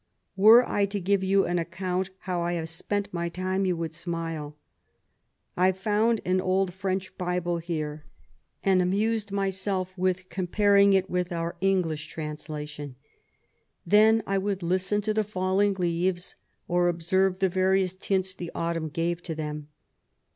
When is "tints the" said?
17.93-18.49